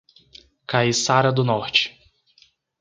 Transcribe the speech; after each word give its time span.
Caiçara 0.65 1.31
do 1.31 1.43
Norte 1.43 1.95